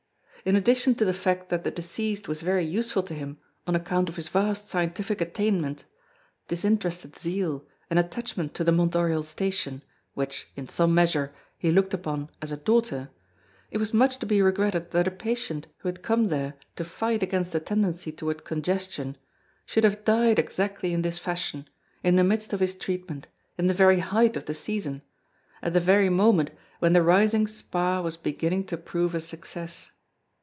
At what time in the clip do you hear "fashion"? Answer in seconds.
21.19-21.69